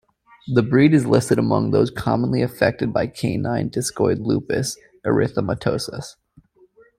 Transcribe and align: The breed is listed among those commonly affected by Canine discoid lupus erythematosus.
The 0.51 0.63
breed 0.63 0.95
is 0.95 1.05
listed 1.05 1.37
among 1.37 1.69
those 1.69 1.91
commonly 1.91 2.41
affected 2.41 2.91
by 2.91 3.05
Canine 3.05 3.69
discoid 3.69 4.17
lupus 4.25 4.75
erythematosus. 5.05 6.15